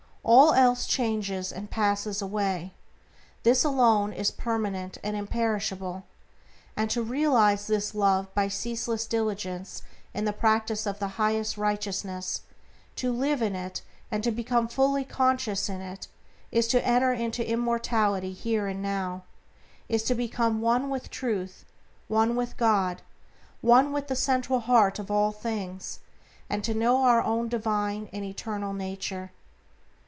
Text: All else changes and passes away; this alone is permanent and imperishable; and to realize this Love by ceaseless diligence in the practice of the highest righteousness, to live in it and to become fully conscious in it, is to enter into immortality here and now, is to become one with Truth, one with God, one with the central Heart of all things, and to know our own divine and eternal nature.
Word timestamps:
All 0.23 0.53
else 0.53 0.85
changes 0.85 1.51
and 1.51 1.69
passes 1.71 2.21
away; 2.21 2.73
this 3.41 3.63
alone 3.63 4.13
is 4.13 4.29
permanent 4.29 4.99
and 5.03 5.15
imperishable; 5.17 6.05
and 6.77 6.91
to 6.91 7.01
realize 7.01 7.65
this 7.65 7.95
Love 7.95 8.31
by 8.35 8.47
ceaseless 8.47 9.07
diligence 9.07 9.81
in 10.13 10.25
the 10.25 10.31
practice 10.31 10.85
of 10.85 10.99
the 10.99 11.17
highest 11.17 11.57
righteousness, 11.57 12.41
to 12.97 13.11
live 13.11 13.41
in 13.41 13.55
it 13.55 13.81
and 14.11 14.23
to 14.23 14.29
become 14.29 14.67
fully 14.67 15.03
conscious 15.03 15.67
in 15.67 15.81
it, 15.81 16.07
is 16.51 16.67
to 16.67 16.85
enter 16.87 17.11
into 17.11 17.45
immortality 17.47 18.31
here 18.31 18.67
and 18.67 18.81
now, 18.81 19.23
is 19.89 20.03
to 20.03 20.13
become 20.13 20.61
one 20.61 20.91
with 20.91 21.09
Truth, 21.09 21.65
one 22.07 22.35
with 22.35 22.57
God, 22.57 23.01
one 23.61 23.91
with 23.91 24.07
the 24.07 24.15
central 24.15 24.59
Heart 24.59 24.99
of 24.99 25.09
all 25.09 25.31
things, 25.31 25.97
and 26.47 26.63
to 26.63 26.75
know 26.75 27.01
our 27.01 27.23
own 27.23 27.49
divine 27.49 28.07
and 28.13 28.23
eternal 28.23 28.71
nature. 28.73 29.31